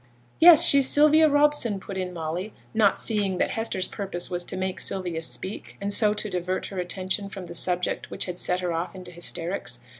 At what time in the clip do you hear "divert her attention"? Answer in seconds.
6.27-7.29